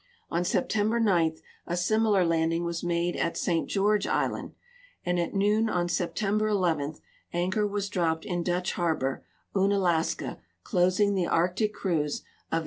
On 0.31 0.41
Sei)tember 0.41 0.99
9 0.99 1.35
a 1.67 1.77
similar 1.77 2.25
landing 2.25 2.63
was 2.63 2.83
made 2.83 3.15
at 3.15 3.37
St. 3.37 3.69
George 3.69 4.07
island, 4.07 4.55
and 5.05 5.19
at 5.19 5.35
noon 5.35 5.69
on 5.69 5.87
September 5.89 6.47
11 6.47 6.95
anchor 7.33 7.67
was 7.67 7.87
dropped 7.87 8.25
in 8.25 8.41
Dutch 8.41 8.73
harbor, 8.73 9.23
Unalaska, 9.55 10.39
closing 10.63 11.13
the 11.13 11.27
Arctic 11.27 11.71
cruise 11.75 12.21
of 12.51 12.57
1895. 12.57 12.59